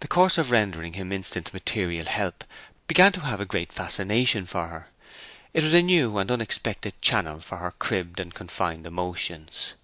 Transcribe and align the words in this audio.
The 0.00 0.08
course 0.08 0.38
of 0.38 0.50
rendering 0.50 0.94
him 0.94 1.12
instant 1.12 1.52
material 1.54 2.06
help 2.06 2.42
began 2.88 3.12
to 3.12 3.20
have 3.20 3.40
a 3.40 3.44
great 3.44 3.72
fascination 3.72 4.44
for 4.44 4.66
her; 4.66 4.88
it 5.54 5.62
was 5.62 5.72
a 5.72 5.82
new 5.82 6.18
and 6.18 6.28
unexpected 6.32 7.00
channel 7.00 7.40
for 7.40 7.58
her 7.58 7.70
cribbed 7.70 8.18
and 8.18 8.34
confined 8.34 8.88
emotions. 8.88 9.74